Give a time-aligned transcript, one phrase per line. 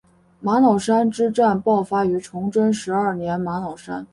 [0.39, 4.03] 玛瑙山之战爆发于崇祯十二年玛瑙山。